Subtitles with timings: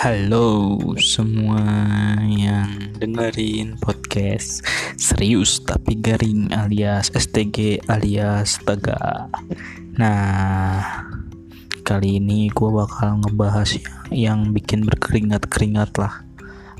[0.00, 1.60] Halo semua
[2.24, 4.64] yang dengerin podcast
[4.96, 9.28] serius tapi garing alias STG alias Tega.
[10.00, 11.04] Nah,
[11.84, 13.76] kali ini gue bakal ngebahas
[14.08, 16.24] yang bikin berkeringat-keringat lah.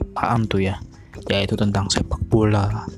[0.00, 0.80] Apaan tuh ya?
[1.28, 2.88] Yaitu tentang sepak bola.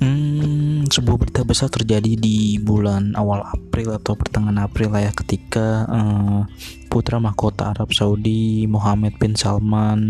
[0.00, 3.44] Hmm, sebuah berita besar terjadi di bulan awal
[3.84, 6.48] atau pertengahan April lah ya ketika uh,
[6.88, 10.00] putra mahkota Arab Saudi Mohammed bin Salman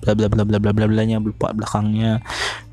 [0.00, 2.24] bla bla bla bla bla bla bla nya lupa belakangnya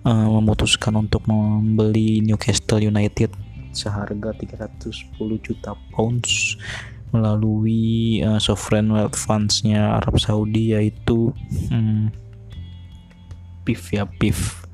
[0.07, 3.35] uh, memutuskan untuk membeli Newcastle United
[3.75, 6.55] seharga 310 juta pounds
[7.11, 11.35] melalui uh, sovereign wealth funds-nya Arab Saudi yaitu
[11.71, 12.07] um,
[13.67, 14.64] PIF ya PIF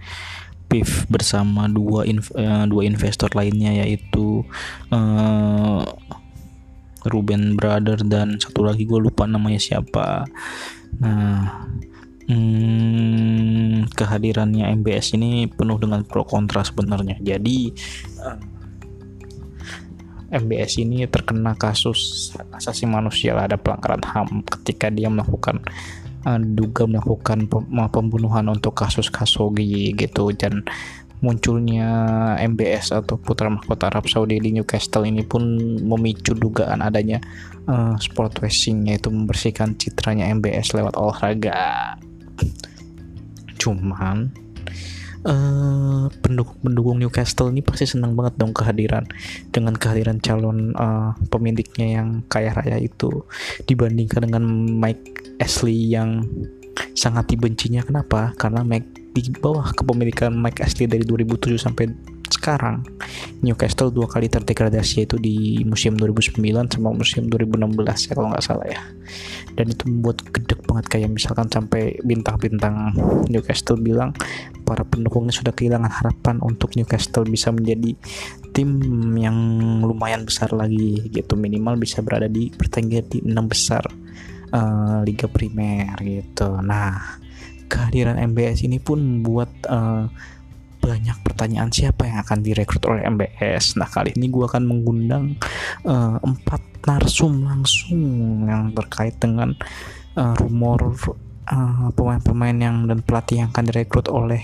[0.72, 4.48] PIF bersama dua inv uh, dua investor lainnya yaitu
[4.88, 5.84] uh,
[7.04, 10.24] Ruben Brother dan satu lagi gue lupa namanya siapa.
[11.02, 11.68] Nah
[12.32, 17.18] hmm, kehadirannya MBS ini penuh dengan pro kontra sebenarnya.
[17.20, 17.74] Jadi
[18.22, 18.38] eh,
[20.32, 25.60] MBS ini terkena kasus asasi manusia ada pelanggaran HAM ketika dia melakukan
[26.26, 27.48] uh, duga melakukan
[27.90, 30.66] pembunuhan untuk kasus Khashoggi gitu dan
[31.22, 31.86] munculnya
[32.42, 35.44] MBS atau putra mahkota Arab Saudi di Newcastle ini pun
[35.86, 37.22] memicu dugaan adanya
[37.70, 41.96] uh, sport washing yaitu membersihkan citranya MBS lewat olahraga.
[43.62, 44.34] Cuman
[45.26, 49.06] uh, pendukung-pendukung Newcastle ini pasti senang banget dong kehadiran
[49.50, 53.26] dengan kehadiran calon uh, pemiliknya yang kaya raya itu.
[53.66, 54.44] Dibandingkan dengan
[54.78, 56.26] Mike Ashley yang
[56.96, 57.82] sangat dibencinya.
[57.86, 58.34] Kenapa?
[58.38, 61.92] Karena Mike di bawah kepemilikan Mike Ashley dari 2007 sampai
[62.32, 62.88] sekarang
[63.42, 66.38] Newcastle dua kali terdegradasi yaitu di musim 2009
[66.78, 68.82] sama musim 2016 ya kalau nggak salah ya.
[69.58, 72.94] Dan itu membuat gedek banget kayak misalkan sampai bintang-bintang
[73.28, 74.14] Newcastle bilang
[74.62, 77.98] para pendukungnya sudah kehilangan harapan untuk Newcastle bisa menjadi
[78.54, 78.78] tim
[79.18, 79.38] yang
[79.82, 81.34] lumayan besar lagi gitu.
[81.34, 83.84] Minimal bisa berada di pertandingan di enam besar
[84.54, 86.62] uh, Liga Primer gitu.
[86.62, 87.20] Nah
[87.72, 90.06] kehadiran MBS ini pun membuat uh,
[90.82, 93.78] banyak pertanyaan siapa yang akan direkrut oleh MBS.
[93.78, 95.38] Nah kali ini gue akan mengundang
[95.86, 98.02] uh, empat narsum langsung
[98.50, 99.54] yang terkait dengan
[100.18, 100.98] uh, rumor
[101.94, 104.42] pemain-pemain uh, yang dan pelatih yang akan direkrut oleh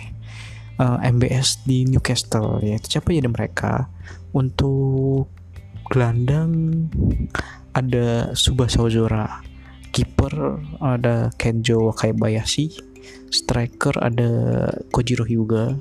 [0.77, 2.61] uh, MBS di Newcastle.
[2.61, 3.89] Yaitu siapa jadi mereka?
[4.37, 5.33] Untuk
[5.89, 6.85] gelandang
[7.73, 9.41] ada Subasa Ozora,
[9.89, 12.75] kiper ada Kenjo Wakabayashi,
[13.33, 14.29] striker ada
[14.93, 15.77] Kojiro Hyuga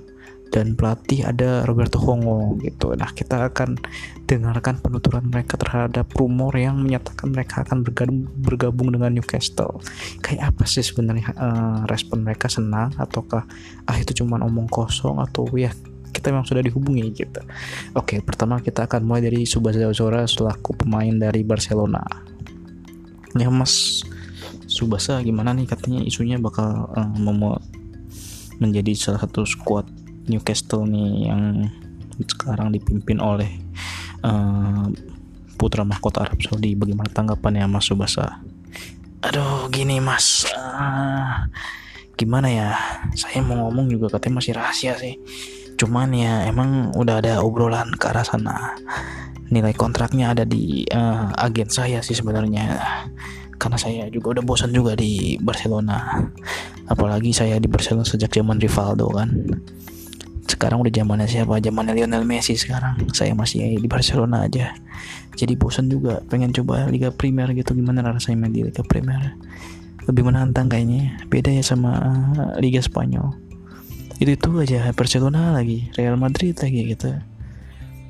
[0.54, 2.94] dan pelatih ada Roberto Hongo gitu.
[2.94, 3.76] Nah, kita akan
[4.24, 9.82] dengarkan penuturan mereka terhadap rumor yang menyatakan mereka akan bergabung, bergabung dengan Newcastle.
[10.22, 13.44] Kayak apa sih sebenarnya uh, respon mereka senang ataukah
[13.86, 15.70] ah itu cuma omong kosong atau ya
[16.10, 17.40] kita memang sudah dihubungi gitu.
[17.92, 22.00] Oke, pertama kita akan mulai dari Subasa Ozora selaku pemain dari Barcelona.
[23.36, 24.00] Ya Mas
[24.64, 27.12] Subasa gimana nih katanya isunya bakal uh,
[28.56, 31.42] menjadi salah satu squad Newcastle nih yang
[32.24, 33.60] sekarang dipimpin oleh
[34.24, 34.88] uh,
[35.56, 36.74] putra mahkota Arab Saudi.
[36.74, 38.40] Bagaimana tanggapannya Mas Subasa?
[39.24, 41.48] Aduh, gini Mas, uh,
[42.14, 42.70] gimana ya?
[43.16, 45.18] Saya mau ngomong juga katanya masih rahasia sih.
[45.76, 48.76] Cuman ya emang udah ada obrolan ke arah sana.
[49.52, 52.80] Nilai kontraknya ada di uh, agen saya sih sebenarnya
[53.56, 56.20] karena saya juga udah bosan juga di Barcelona
[56.86, 59.32] apalagi saya di Barcelona sejak zaman Rivaldo kan
[60.56, 61.60] sekarang udah zamannya siapa?
[61.60, 62.96] Zamannya Lionel Messi sekarang.
[63.12, 64.72] Saya masih di Barcelona aja.
[65.36, 67.76] Jadi bosan juga pengen coba Liga Primer gitu.
[67.76, 69.36] Gimana rasanya main di Liga Primer?
[70.08, 71.20] Lebih menantang kayaknya.
[71.28, 73.36] Beda ya sama uh, Liga Spanyol.
[74.16, 74.88] Itu itu aja.
[74.96, 75.92] Barcelona lagi.
[75.92, 77.12] Real Madrid lagi gitu.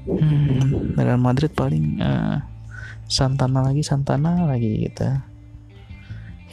[0.07, 2.39] Hmm, Real Madrid paling uh,
[3.10, 5.10] Santana lagi Santana lagi gitu.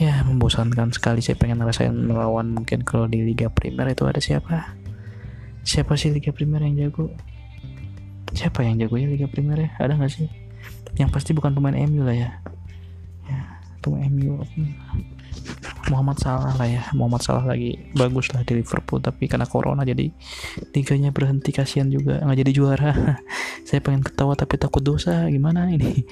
[0.01, 1.21] Ya membosankan sekali.
[1.21, 4.82] Saya pengen ngerasain melawan mungkin kalau di Liga Primer itu ada siapa
[5.63, 7.09] siapa sih Liga Primer yang jago?
[8.35, 9.69] Siapa yang jago ya Liga Primer ya?
[9.79, 10.27] Ada nggak sih?
[10.99, 12.29] Yang pasti bukan pemain MU lah ya.
[13.25, 13.39] Ya
[13.83, 14.39] pemain MU
[15.91, 16.83] Muhammad Salah lah ya.
[16.95, 20.07] Muhammad Salah lagi bagus lah di Liverpool tapi karena corona jadi
[20.71, 21.51] liganya berhenti.
[21.51, 22.91] Kasihan juga nggak jadi juara.
[23.67, 25.27] Saya pengen ketawa tapi takut dosa.
[25.27, 25.91] Gimana ini?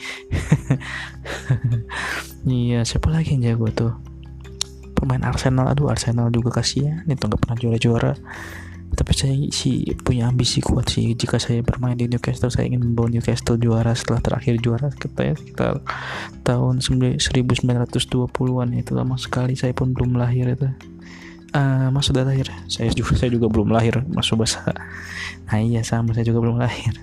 [2.42, 3.94] Iya siapa lagi yang jago tuh?
[4.98, 5.70] Pemain Arsenal.
[5.70, 7.06] Aduh Arsenal juga kasihan.
[7.06, 8.14] Itu nggak pernah juara-juara
[8.92, 11.16] tapi saya sih punya ambisi kuat sih.
[11.16, 15.34] Jika saya bermain di Newcastle saya ingin membawa Newcastle juara setelah terakhir juara kita ya
[15.40, 15.74] sekitar
[16.44, 19.56] tahun 1920-an itu lama sekali.
[19.56, 20.68] Saya pun belum lahir itu.
[21.52, 22.48] Uh, mas sudah lahir?
[22.68, 24.64] Saya juga saya juga belum lahir mas Subasa
[25.48, 26.12] nah iya sama.
[26.12, 26.96] Saya juga belum lahir.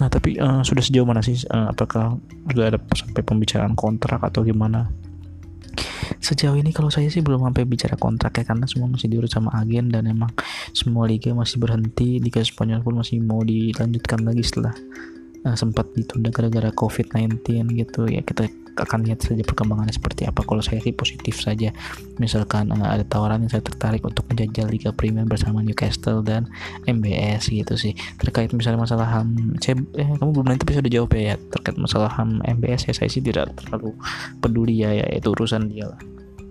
[0.00, 2.20] Nah tapi uh, sudah sejauh mana sih uh, apakah
[2.52, 4.92] sudah ada sampai pembicaraan kontrak atau gimana
[6.24, 9.52] sejauh ini kalau saya sih belum sampai bicara kontrak ya karena semua masih diurus sama
[9.60, 10.32] agen dan emang
[10.72, 14.72] semua liga masih berhenti liga Spanyol pun masih mau dilanjutkan lagi setelah
[15.44, 17.44] uh, sempat ditunda gara-gara COVID-19
[17.76, 18.08] gitu.
[18.08, 20.42] Ya kita akan lihat saja perkembangannya seperti apa.
[20.42, 21.70] Kalau saya sih positif saja.
[22.18, 26.50] Misalkan uh, ada tawaran yang saya tertarik untuk menjajal Liga Premier bersama Newcastle dan
[26.88, 27.94] MBS gitu sih.
[28.18, 32.42] Terkait misalnya masalah HAM saya, eh, kamu belum nanti bisa dijawab ya terkait masalah HAM
[32.42, 33.94] MBS ya saya sih tidak terlalu
[34.42, 35.06] peduli ya ya.
[35.14, 36.00] Itu urusan dia lah.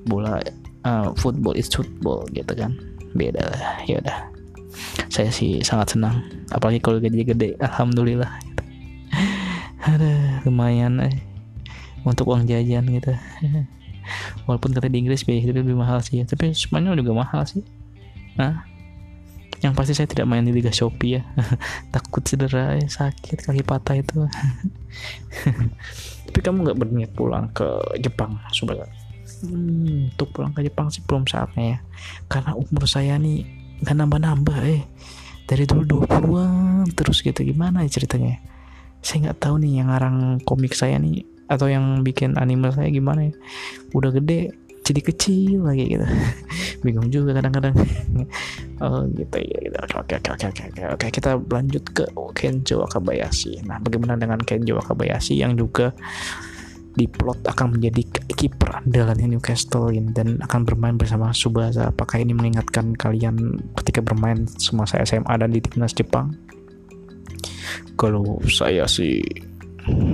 [0.08, 0.40] Bola
[0.88, 2.80] uh, football is football gitu kan.
[3.12, 3.84] Beda lah.
[3.84, 4.32] Ya udah.
[5.12, 6.24] Saya sih sangat senang.
[6.50, 7.50] Apalagi kalau gaji gede.
[7.62, 8.43] Alhamdulillah
[9.84, 11.16] ada lumayan eh.
[12.04, 13.14] Untuk uang jajan gitu.
[14.48, 16.28] Walaupun kata di Inggris biaya hidup lebih mahal sih ya.
[16.28, 17.64] tapi Spanyol juga mahal sih.
[18.36, 18.68] Nah
[19.64, 21.24] yang pasti saya tidak main di Liga Shopee ya.
[21.96, 24.28] Takut cedera ya, sakit kaki patah itu.
[26.28, 27.64] Tapi kamu nggak berniat pulang ke
[28.04, 28.84] Jepang coba
[29.48, 31.78] hmm, untuk pulang ke Jepang sih belum saatnya ya.
[32.28, 33.48] Karena umur saya nih
[33.88, 34.84] nggak nambah-nambah eh.
[35.48, 37.40] Dari dulu 20-an terus gitu.
[37.48, 38.53] Gimana ya ceritanya
[39.04, 43.30] saya nggak tahu nih yang ngarang komik saya nih atau yang bikin anime saya gimana
[43.30, 43.34] ya.
[43.92, 46.08] Udah gede jadi kecil lagi gitu.
[46.84, 47.76] Bingung juga kadang-kadang.
[48.84, 49.78] Oh gitu ya gitu.
[49.96, 51.06] Oke oke oke oke oke oke.
[51.08, 52.04] Kita lanjut ke
[52.36, 55.96] Kenjo Wakabayashi nah bagaimana dengan Kenjo Wakabayashi yang juga
[56.94, 58.06] diplot akan menjadi
[58.38, 61.90] kiper andalannya Newcastle ini dan akan bermain bersama Subasa.
[61.90, 66.38] Apakah ini mengingatkan kalian ketika bermain semasa SMA dan di timnas Jepang
[67.96, 69.24] kalau saya sih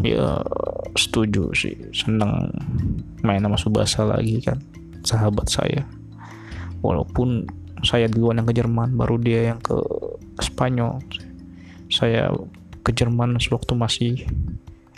[0.06, 0.42] ya
[0.98, 1.76] setuju sih.
[1.94, 2.50] Senang
[3.22, 4.60] main sama Subasa lagi kan
[5.06, 5.84] sahabat saya.
[6.80, 7.48] Walaupun
[7.84, 9.76] saya duluan yang ke Jerman baru dia yang ke
[10.40, 11.00] Spanyol.
[11.90, 12.32] Saya
[12.86, 14.14] ke Jerman sewaktu masih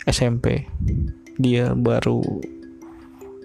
[0.06, 0.66] SMP
[1.38, 2.20] dia baru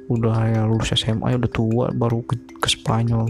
[0.07, 3.27] udah ya lulus SMA udah tua baru ke, ke Spanyol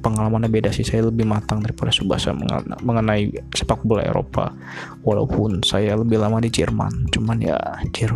[0.00, 0.86] pengalamannya beda sih.
[0.86, 2.34] Saya lebih matang daripada Subasa
[2.82, 4.54] mengenai sepak bola Eropa.
[5.02, 7.10] Walaupun saya lebih lama di Jerman.
[7.10, 7.58] Cuman ya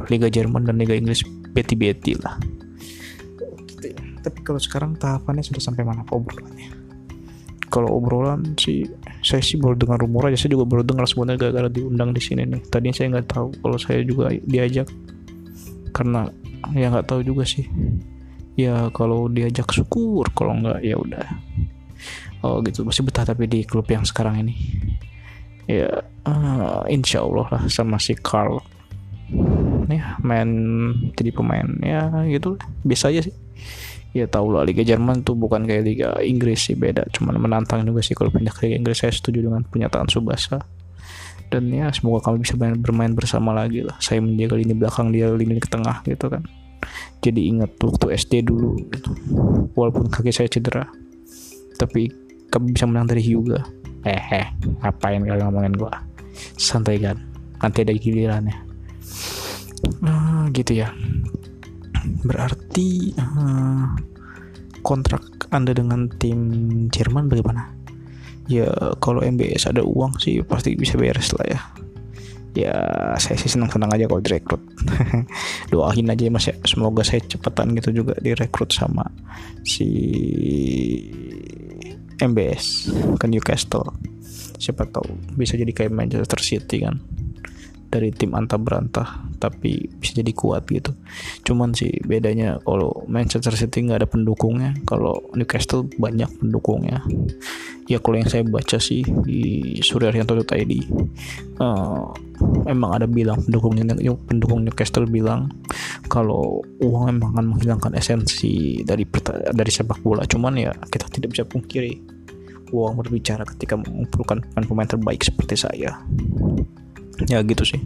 [0.08, 2.38] Liga Jerman dan Liga Inggris beti-beti lah.
[4.22, 6.70] Tapi kalau sekarang tahapannya sudah sampai mana obrolannya?
[7.72, 8.86] Kalau obrolan sih
[9.24, 10.38] saya sih baru dengar rumor aja.
[10.38, 12.62] Saya juga baru dengar sebenarnya gara-gara diundang di sini nih.
[12.70, 14.86] Tadinya saya nggak tahu kalau saya juga diajak.
[15.90, 16.30] Karena
[16.76, 17.66] ya nggak tahu juga sih.
[18.54, 21.24] Ya kalau diajak syukur kalau nggak ya udah
[22.42, 22.86] oh gitu.
[22.86, 24.54] Masih betah tapi di klub yang sekarang ini.
[25.70, 28.62] Ya uh, insya Allah lah sama si Carl.
[29.88, 30.50] Ya main
[31.14, 31.66] jadi pemain.
[31.80, 33.34] Ya gitu biasa aja sih.
[34.12, 37.08] Ya tau lah Liga Jerman tuh bukan kayak Liga Inggris sih beda.
[37.16, 39.00] Cuman menantang juga sih kalau pindah ke Liga Inggris.
[39.00, 40.60] Saya setuju dengan pernyataan Subasa.
[41.52, 43.96] Dan ya semoga kami bisa bermain bersama lagi lah.
[44.00, 46.44] Saya menjaga lini belakang dia lini ke tengah gitu kan.
[47.22, 49.12] Jadi ingat waktu SD dulu gitu.
[49.76, 50.88] Walaupun kaki saya cedera.
[51.76, 52.08] Tapi
[52.52, 53.64] kamu bisa menang dari Hyuga.
[54.04, 54.46] Eh eh
[54.84, 56.04] ngapain kalian ngomongin gua?
[56.60, 57.16] Santai kan?
[57.64, 58.56] Nanti ada gilirannya.
[60.04, 60.92] Nah, gitu ya.
[62.26, 63.88] Berarti uh,
[64.84, 66.40] kontrak anda dengan tim
[66.92, 67.72] Jerman bagaimana?
[68.50, 68.68] Ya
[68.98, 71.60] kalau MBS ada uang sih pasti bisa beres lah ya.
[72.52, 72.74] Ya
[73.16, 74.60] saya sih senang senang aja kalau direkrut.
[75.72, 76.54] Doain aja mas ya.
[76.68, 79.08] Semoga saya cepetan gitu juga direkrut sama
[79.64, 79.88] si
[82.20, 83.94] MBS ke Newcastle.
[84.58, 87.00] Siapa tahu bisa jadi kayak Manchester City kan
[87.92, 90.96] dari tim antah berantah tapi bisa jadi kuat gitu.
[91.44, 97.04] Cuman sih bedanya kalau Manchester City nggak ada pendukungnya kalau Newcastle banyak pendukungnya.
[97.90, 100.72] Ya kalau yang saya baca sih di suryaharyanto.id
[101.60, 102.08] uh,
[102.64, 103.76] emang ada bilang pendukung
[104.24, 105.52] pendukung Newcastle bilang
[106.08, 109.04] kalau uang emang akan menghilangkan esensi dari
[109.52, 110.24] dari sepak bola.
[110.24, 112.00] Cuman ya kita tidak bisa pungkiri
[112.72, 116.00] uang berbicara ketika mengumpulkan pemain terbaik seperti saya
[117.28, 117.80] ya gitu sih.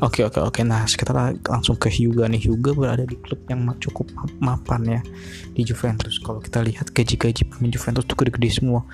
[0.00, 0.60] Oke oke oke.
[0.64, 2.48] Nah sekarang langsung ke Hyuga nih.
[2.48, 4.08] Hyuga berada di klub yang cukup
[4.38, 5.00] mapan ya
[5.54, 6.20] di Juventus.
[6.20, 8.84] Kalau kita lihat gaji-gaji pemain Juventus tuh gede-gede semua.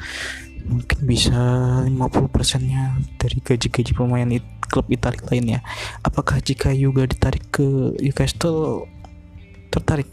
[0.64, 1.36] Mungkin bisa
[1.84, 5.60] 50 persennya dari gaji-gaji pemain it, klub Italia lainnya
[6.00, 8.88] apakah jika Hyuga ditarik ke Newcastle
[9.68, 10.08] tertarik?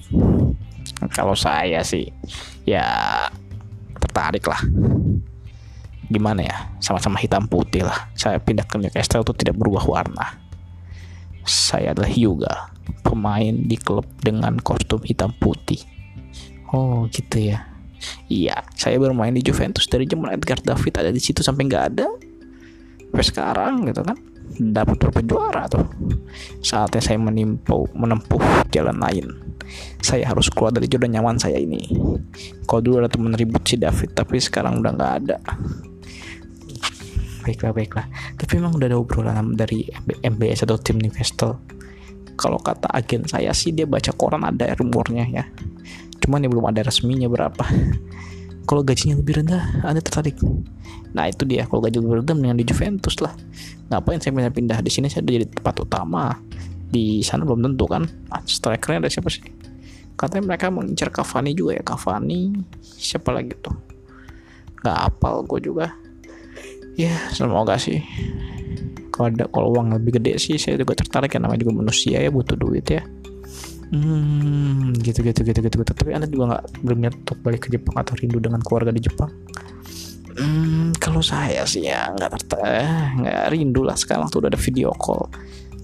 [1.15, 2.11] Kalau saya sih
[2.67, 2.83] ya
[3.95, 4.59] tertarik lah
[6.11, 6.57] gimana ya?
[6.83, 8.11] Sama-sama hitam putih lah.
[8.13, 10.37] Saya pindah ke Newcastle itu tidak berubah warna.
[11.47, 15.81] Saya adalah Hyuga pemain di klub dengan kostum hitam putih.
[16.71, 17.67] Oh gitu ya.
[18.31, 20.93] Iya saya bermain di Juventus dari zaman Edgar David.
[20.95, 22.07] Ada di situ sampai nggak ada.
[23.11, 24.17] Sampai sekarang gitu kan.
[24.51, 25.85] Dapat berapa juara tuh.
[26.63, 28.41] Saatnya saya menempuh menempuh
[28.73, 29.27] jalan lain.
[30.01, 31.91] Saya harus keluar dari zona nyaman saya ini.
[32.65, 35.37] Kalau dulu ada teman ribut si David tapi sekarang udah nggak ada
[37.41, 38.05] baiklah baiklah
[38.37, 39.85] tapi memang udah ada obrolan dari
[40.21, 41.57] MBS atau tim Newcastle
[42.41, 45.45] kalau kata agen saya sih dia baca koran ada rumornya ya.
[46.25, 47.61] Cuman ya belum ada resminya berapa.
[48.69, 50.41] Kalau gajinya lebih rendah anda tertarik.
[51.13, 51.69] Nah itu dia.
[51.69, 53.33] Kalau gaji lebih rendah dengan di Juventus lah.
[53.93, 54.81] Ngapain saya pindah-pindah?
[54.81, 56.33] Di sini saya udah jadi tempat utama.
[56.89, 58.09] Di sana belum tentu kan.
[58.09, 59.45] Nah, strikernya ada siapa sih?
[60.17, 61.83] Katanya mereka mengincar Cavani juga ya.
[61.85, 63.77] Cavani siapa lagi tuh?
[64.81, 65.93] Nggak apal gue juga
[66.95, 68.01] ya semoga sih.
[69.11, 72.31] Kalau ada kalau uang lebih gede sih saya juga tertarik ya namanya juga manusia ya
[72.31, 73.03] butuh duit ya.
[73.91, 75.91] Hmm gitu gitu gitu gitu, gitu.
[75.91, 79.31] tapi anda juga nggak berniat untuk balik ke Jepang atau rindu dengan keluarga di Jepang?
[80.39, 83.99] Hmm kalau saya sih ya nggak tertarik nggak rindu lah.
[83.99, 85.27] Sekarang tuh udah ada video call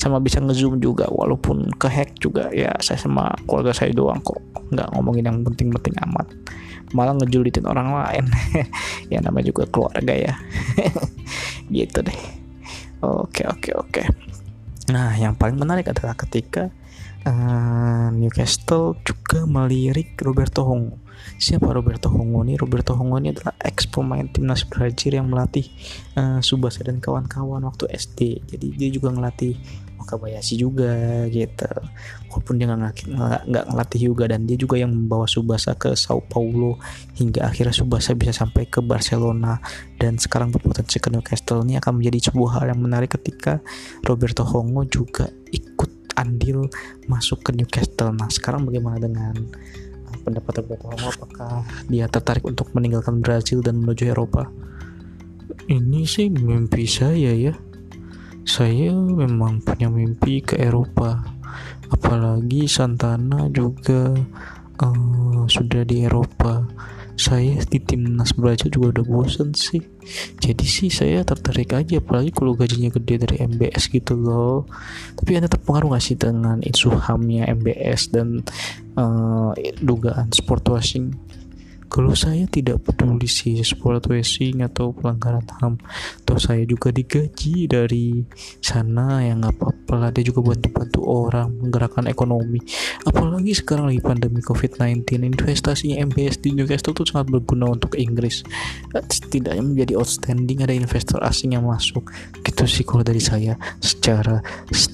[0.07, 2.47] sama bisa ngezoom juga walaupun kehack juga.
[2.55, 4.39] Ya saya sama keluarga saya doang kok.
[4.71, 6.27] Nggak ngomongin yang penting-penting amat.
[6.95, 8.25] Malah ngejulitin orang lain.
[9.13, 10.33] Ya namanya juga keluarga ya.
[11.75, 12.19] Gitu deh.
[13.03, 14.03] Oke oke oke.
[14.91, 16.71] Nah yang paling menarik adalah ketika
[17.27, 21.07] uh, Newcastle juga melirik Roberto Hongo.
[21.37, 25.67] Siapa Roberto Hongo ini Roberto Hongo ini adalah ex pemain timnas Brazil yang melatih
[26.15, 29.57] uh, Subasa dan kawan-kawan waktu SD jadi dia juga ngelatih
[29.97, 31.65] Wakabayashi juga gitu.
[32.29, 36.77] Walaupun dia nggak ngelatih juga dan dia juga yang membawa Subasa ke Sao Paulo
[37.17, 39.57] hingga akhirnya Subasa bisa sampai ke Barcelona.
[39.97, 43.57] Dan sekarang berpotensi ke Newcastle ini akan menjadi sebuah hal yang menarik ketika
[44.05, 46.69] Roberto Hongo juga ikut andil
[47.09, 48.13] masuk ke Newcastle.
[48.13, 51.09] Nah sekarang bagaimana dengan uh, pendapat Roberto Hongo?
[51.13, 54.49] Apakah dia tertarik untuk meninggalkan Brazil dan menuju Eropa?
[55.67, 57.53] Ini sih mimpi saya ya
[58.47, 61.19] saya memang punya mimpi ke Eropa.
[61.91, 64.15] Apalagi Santana juga
[64.79, 66.63] uh, sudah di Eropa.
[67.17, 69.83] Saya di timnas Brazil juga udah bosen sih.
[70.39, 74.63] Jadi sih saya tertarik aja apalagi kalau gajinya gede dari MBS gitu loh.
[75.19, 78.45] Tapi anda terpengaruh gak sih dengan isu hamnya MBS dan
[78.95, 79.51] uh,
[79.83, 81.17] dugaan sport washing
[81.87, 85.79] kalau saya tidak peduli sih sport washing atau pelanggaran HAM
[86.23, 88.21] atau saya juga digaji dari
[88.59, 90.09] sana yang nggak apa-apa lah.
[90.11, 92.59] Dia juga bantu-bantu orang menggerakkan ekonomi.
[93.07, 98.43] Apalagi sekarang lagi pandemi COVID-19 investasinya MBS di Newcastle itu sangat berguna untuk Inggris.
[98.91, 102.11] Setidaknya menjadi outstanding ada investor asing yang masuk.
[102.43, 104.43] Gitu sih kalau dari saya secara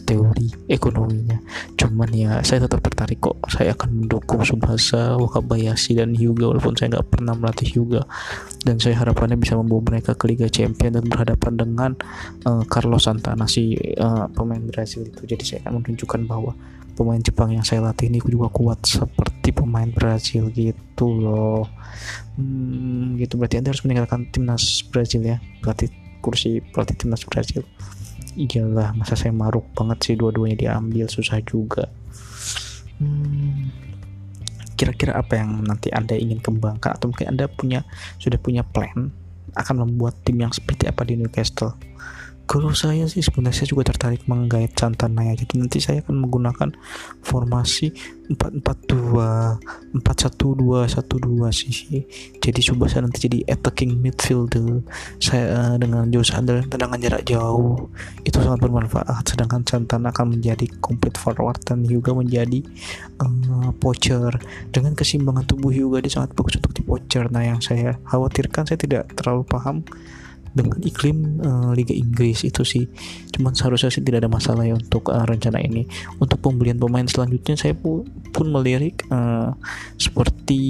[0.03, 1.39] teori ekonominya.
[1.79, 3.39] Cuman ya saya tetap tertarik kok.
[3.49, 8.01] Saya akan mendukung Subasa Wakabayashi dan Hyuga walaupun saya nggak pernah melatih juga
[8.63, 11.91] dan saya harapannya bisa membawa mereka ke Liga Champions dan berhadapan dengan
[12.47, 15.27] uh, Carlos Santana si uh, pemain Brazil itu.
[15.27, 16.55] Jadi saya akan menunjukkan bahwa
[16.93, 21.65] pemain Jepang yang saya latih ini juga kuat seperti pemain Brazil gitu loh.
[22.37, 23.35] Hmm, gitu.
[23.37, 25.37] Berarti anda harus meninggalkan timnas Brazil ya.
[25.59, 25.91] Pelatih
[26.23, 27.67] kursi pelatih timnas Brazil.
[28.33, 31.91] Iyalah masa saya maruk banget sih dua-duanya diambil susah juga.
[33.01, 33.42] Hmm,
[34.73, 37.85] kira-kira apa yang nanti anda ingin kembangkan atau mungkin anda punya
[38.17, 39.13] sudah punya plan
[39.53, 41.77] akan membuat tim yang seperti apa di Newcastle
[42.53, 46.69] kalau saya sih sebenarnya saya juga tertarik menggait Santana ya jadi nanti saya akan menggunakan
[47.25, 47.89] formasi
[48.29, 52.05] 442 412 12 sih.
[52.37, 54.85] Jadi Subasa nanti jadi attacking midfielder
[55.17, 57.89] saya uh, dengan jurus andalan tendangan jarak jauh.
[58.21, 59.33] Itu sangat bermanfaat.
[59.33, 62.61] Sedangkan Santana akan menjadi complete forward dan juga menjadi
[63.17, 64.29] uh, poacher.
[64.69, 67.33] Dengan keseimbangan tubuh juga dia sangat bagus untuk di poacher.
[67.33, 69.81] Nah yang saya khawatirkan saya tidak terlalu paham
[70.53, 72.85] dengan iklim uh, Liga Inggris itu sih.
[73.33, 75.89] Cuman seharusnya sih tidak ada masalah ya untuk uh, rencana ini.
[76.21, 79.57] Untuk pembelian pemain selanjutnya saya pun, pun melirik uh,
[79.97, 80.61] seperti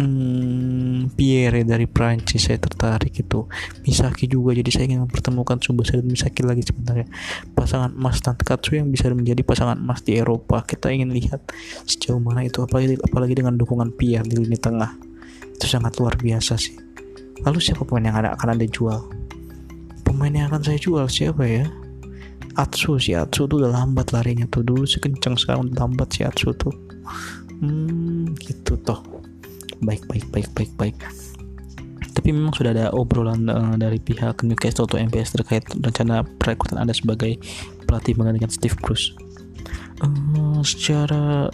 [0.00, 3.44] hmm, Pierre dari Prancis saya tertarik itu.
[3.84, 7.06] Misaki juga jadi saya ingin mempertemukan Subasa dan Misaki lagi sebenarnya
[7.52, 10.64] pasangan emas Tankatsu yang bisa menjadi pasangan emas di Eropa.
[10.64, 11.52] Kita ingin lihat
[11.84, 14.96] sejauh mana itu apalagi apalagi dengan dukungan Pierre di lini tengah.
[15.60, 16.89] Itu sangat luar biasa sih
[17.46, 19.00] Lalu siapa pemain yang akan anda jual?
[20.04, 21.66] Pemain yang akan saya jual siapa ya?
[22.58, 26.26] Atsu si Atsu tuh udah lambat larinya tuh dulu sih kenceng sekarang udah lambat si
[26.26, 26.74] Atsu tuh.
[27.62, 29.00] Hmm, gitu toh.
[29.80, 30.98] Baik baik baik baik baik.
[32.10, 36.92] tapi memang sudah ada obrolan uh, dari pihak Newcastle atau MPS terkait rencana perekrutan Anda
[36.92, 37.38] sebagai
[37.86, 39.14] pelatih menggantikan Steve Bruce
[40.02, 41.48] uh, secara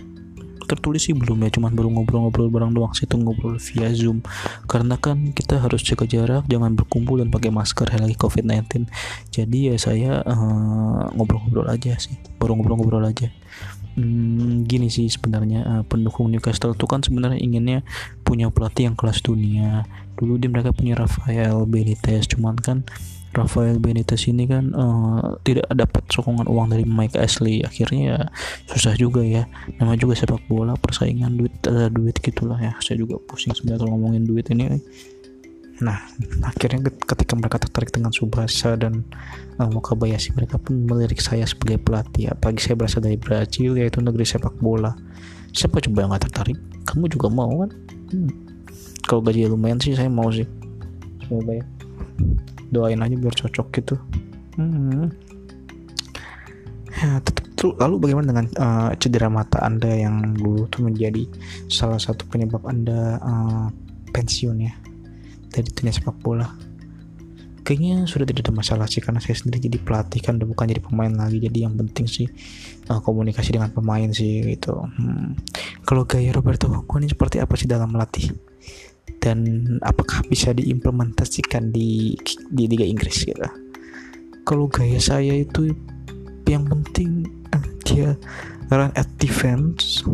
[0.66, 1.50] tertulis sih belum ya.
[1.54, 4.20] Cuman baru ngobrol-ngobrol bareng doang sih itu ngobrol via zoom.
[4.66, 8.90] Karena kan kita harus jaga jarak jangan berkumpul dan pakai masker lagi covid-19
[9.30, 10.12] jadi ya saya
[11.14, 11.14] ngobrol
[11.46, 12.18] ngobrol-ngobrol aja sih.
[12.36, 13.30] Baru ngobrol-ngobrol aja
[13.96, 17.80] hmm, gini sih sebenarnya uh, pendukung Newcastle itu kan sebenarnya inginnya
[18.22, 19.88] punya pelatih yang kelas dunia.
[20.16, 22.84] Dulu dia mereka punya Rafael Benitez cuman kan
[23.36, 27.60] Rafael Benitez ini kan uh, tidak dapat sokongan uang dari Mike Ashley.
[27.60, 28.18] Akhirnya ya
[28.68, 29.44] susah juga ya.
[29.76, 32.72] Nama juga sepak bola persaingan duit ada duit gitulah ya.
[32.80, 34.80] Saya juga pusing sebenarnya kalau ngomongin duit ini
[35.76, 36.00] nah
[36.40, 39.04] akhirnya ketika mereka tertarik dengan Subasa dan
[39.60, 42.32] uh, Wakabayashi mereka pun melirik saya sebagai pelatih.
[42.32, 44.96] Apalagi saya berasal dari Brazil yaitu negeri sepak bola.
[45.52, 46.58] Siapa coba yang gak tertarik?
[46.88, 47.70] Kamu juga mau kan?
[48.06, 48.30] Hmm.
[49.06, 50.46] kalau gaji lumayan sih saya mau sih.
[51.26, 51.64] Semoga ya.
[52.70, 53.94] Doain aja biar cocok gitu.
[54.56, 55.12] Hmm.
[56.96, 61.26] ya, tetap lalu bagaimana dengan uh, cedera mata anda yang dulu tuh menjadi
[61.66, 63.66] salah satu penyebab anda uh,
[64.14, 64.72] pensiun ya
[65.56, 66.48] dari dunia sepak bola.
[67.66, 70.82] Kayaknya sudah tidak ada masalah sih karena saya sendiri jadi pelatih kan udah bukan jadi
[70.84, 71.42] pemain lagi.
[71.42, 72.28] Jadi yang penting sih
[72.92, 74.76] uh, komunikasi dengan pemain sih gitu.
[74.76, 75.34] Hmm.
[75.82, 78.30] kalau gaya Roberto Hongo ini seperti apa sih dalam melatih?
[79.18, 82.14] Dan apakah bisa diimplementasikan di
[82.54, 83.42] di Liga Inggris gitu.
[84.46, 85.74] Kalau gaya saya itu
[86.46, 88.14] yang penting eh, dia
[88.70, 90.06] run at defense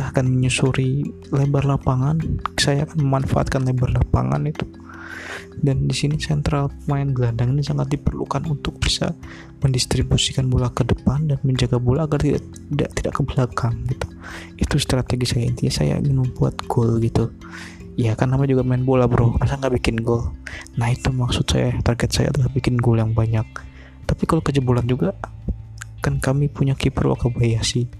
[0.00, 2.16] kita akan menyusuri lebar lapangan
[2.56, 4.64] saya akan memanfaatkan lebar lapangan itu.
[5.60, 9.12] Dan di sini sentral pemain gelandang ini sangat diperlukan untuk bisa
[9.60, 12.40] mendistribusikan bola ke depan dan menjaga bola agar tidak
[12.72, 14.06] tidak tidak ke belakang gitu.
[14.56, 15.44] Itu strategi saya.
[15.52, 17.36] Intinya saya ingin membuat gol gitu.
[18.00, 19.36] Ya kan nama juga main bola bro.
[19.36, 20.32] Masa nggak bikin gol?
[20.80, 21.76] Nah itu maksud saya.
[21.84, 23.44] Target saya adalah bikin gol yang banyak.
[24.08, 25.12] Tapi kalau kejebolan juga
[26.00, 27.99] kan kami punya kiper Wakabayashi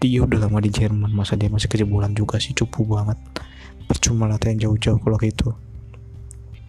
[0.00, 3.18] dia udah lama di Jerman masa dia masih kejebolan juga sih cupu banget.
[3.84, 5.52] Percuma latihan jauh-jauh kalau gitu.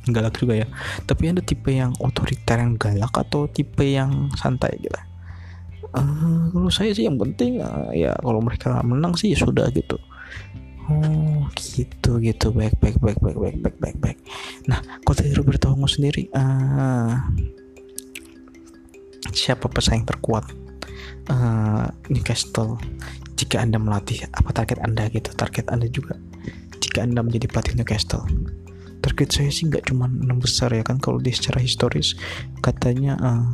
[0.10, 0.68] Galak juga ya.
[1.08, 5.00] Tapi ada tipe yang otoriter yang galak atau tipe yang santai gitu?
[5.94, 9.96] Uh, kalau saya sih yang penting uh, ya kalau mereka menang sih ya sudah gitu.
[10.92, 12.52] Oh gitu gitu.
[12.52, 14.20] Baik baik baik baik baik baik baik baik.
[14.68, 17.16] Nah kalau dari Roberto Hongo sendiri uh,
[19.32, 20.63] siapa pesaing terkuat
[21.30, 22.80] uh, Newcastle
[23.34, 25.30] jika anda melatih apa target anda gitu?
[25.34, 26.16] Target anda juga
[26.80, 28.24] jika anda menjadi pelatih Newcastle.
[29.04, 32.16] Target saya sih nggak cuma enam besar ya kan kalau di secara historis
[32.64, 33.52] katanya uh,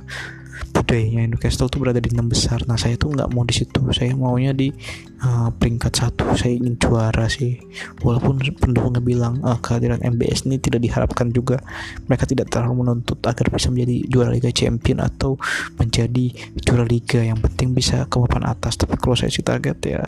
[0.74, 2.66] budayanya Newcastle tuh berada di enam besar.
[2.66, 3.80] Nah saya tuh nggak mau di situ.
[3.94, 4.74] Saya maunya di
[5.22, 6.34] uh, peringkat satu.
[6.34, 7.62] Saya ingin juara sih.
[8.02, 11.62] Walaupun pendukungnya bilang uh, kehadiran MBS ini tidak diharapkan juga.
[12.10, 15.38] Mereka tidak terlalu menuntut agar bisa menjadi juara Liga Champion atau
[15.78, 17.22] menjadi juara Liga.
[17.22, 18.80] Yang penting bisa ke papan atas.
[18.80, 20.02] Tapi kalau saya sih target ya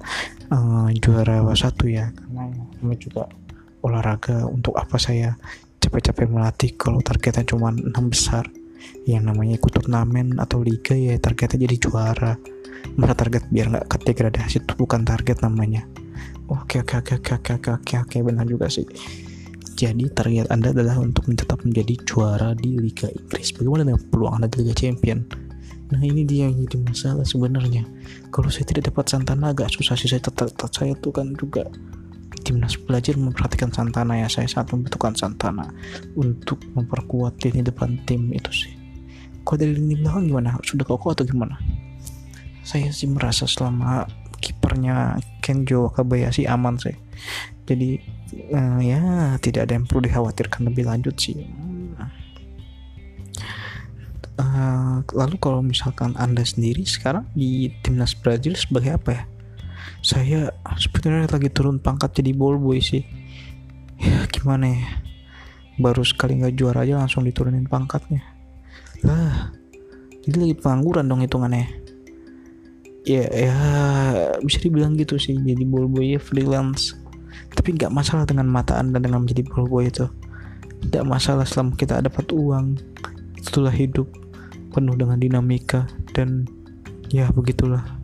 [0.49, 2.09] uh, juara satu ya.
[2.09, 2.49] Karena
[2.81, 3.29] ya, juga
[3.81, 5.33] olahraga untuk apa saya
[5.81, 8.45] capek-capek melatih kalau targetnya cuma enam besar
[9.09, 12.33] yang namanya ikut turnamen atau liga ya targetnya jadi juara.
[12.97, 15.85] Masa target biar nggak keterdegradasi itu bukan target namanya.
[16.51, 18.85] Oke oke oke oke oke oke oke benar juga sih.
[19.77, 23.55] Jadi target anda adalah untuk tetap menjadi juara di Liga Inggris.
[23.55, 25.25] Bagaimana dengan peluang anda di Liga Champion?
[25.91, 27.83] Nah ini dia yang jadi masalah sebenarnya.
[28.31, 31.67] Kalau saya tidak dapat Santana agak susah sih saya tetap saya tuh kan juga
[32.41, 34.27] timnas belajar memperhatikan Santana ya.
[34.27, 35.69] Saya sangat membutuhkan Santana
[36.17, 38.73] untuk memperkuat lini depan tim itu sih.
[39.41, 40.57] Kok dari lini belakang gimana?
[40.61, 41.57] Sudah kokoh atau gimana?
[42.61, 44.05] Saya sih merasa selama
[44.41, 46.97] kipernya Kenjo Kabayashi aman sih.
[47.65, 48.01] Jadi
[48.53, 49.01] uh, ya
[49.41, 51.45] tidak ada yang perlu dikhawatirkan lebih lanjut sih.
[54.41, 59.23] Uh, lalu kalau misalkan anda sendiri sekarang di timnas Brazil sebagai apa ya
[60.01, 60.49] saya
[60.81, 63.05] sebenarnya lagi turun pangkat jadi ball boy sih.
[64.01, 64.81] Ya gimana ya?
[65.77, 68.25] Baru sekali nggak juara aja langsung diturunin pangkatnya.
[69.05, 69.53] Lah
[70.25, 71.69] jadi lagi pengangguran dong hitungannya.
[73.05, 73.57] Ya ya
[74.41, 76.97] bisa dibilang gitu sih jadi ball boy ya freelance.
[77.53, 80.09] Tapi nggak masalah dengan mata anda dengan menjadi ball boy itu.
[80.81, 82.81] Tidak masalah selama kita dapat uang.
[83.37, 84.09] Itulah hidup
[84.73, 85.85] penuh dengan dinamika
[86.17, 86.49] dan
[87.13, 88.00] ya begitulah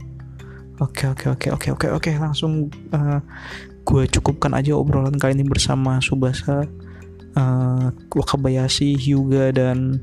[0.77, 3.17] Oke oke oke oke oke oke langsung uh,
[3.81, 6.69] gue cukupkan aja obrolan kali ini bersama Subasa,
[7.33, 9.97] uh, Wakabayashi, Hyuga dan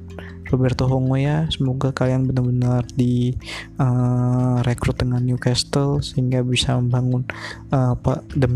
[0.50, 1.46] Roberto Hongo ya.
[1.46, 3.38] Semoga kalian benar-benar di
[3.78, 7.22] uh, rekrut dengan Newcastle sehingga bisa membangun
[7.70, 8.50] uh, Pak The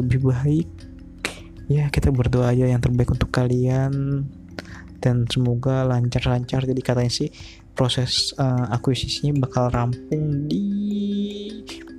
[0.00, 0.68] lebih baik.
[1.68, 4.24] Ya kita berdoa aja yang terbaik untuk kalian.
[4.98, 7.30] Dan semoga lancar-lancar jadi katanya sih
[7.78, 10.66] proses uh, akuisisinya bakal rampung di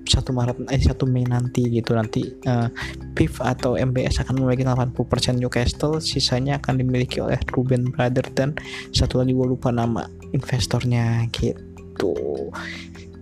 [0.09, 1.95] satu Maret eh 1 Mei nanti gitu.
[1.95, 2.67] Nanti uh,
[3.15, 8.57] PIF atau MBS akan memiliki 80% Newcastle sisanya akan dimiliki oleh Ruben Brother dan
[8.91, 12.11] satu lagi gue lupa nama investornya gitu.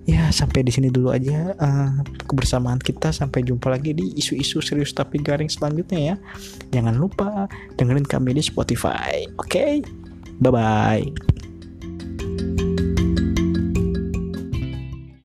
[0.08, 3.12] Ya sampai di sini dulu aja uh, kebersamaan kita.
[3.14, 6.16] Sampai jumpa lagi di isu-isu serius tapi garing selanjutnya ya.
[6.74, 7.46] Jangan lupa
[7.78, 9.28] dengerin kami di Spotify.
[9.38, 9.74] Oke okay?
[10.40, 11.47] bye bye
[12.38, 12.97] thank you